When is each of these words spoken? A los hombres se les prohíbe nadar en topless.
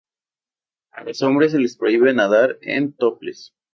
A 0.93 1.03
los 1.03 1.21
hombres 1.21 1.51
se 1.51 1.59
les 1.59 1.77
prohíbe 1.77 2.11
nadar 2.11 2.57
en 2.63 2.91
topless. 2.93 3.53